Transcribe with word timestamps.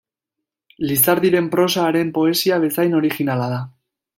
Lizardiren 0.91 1.49
prosa 1.55 1.85
haren 1.91 2.11
poesia 2.17 2.61
bezain 2.67 2.99
originala 3.05 3.51
da. 3.57 3.61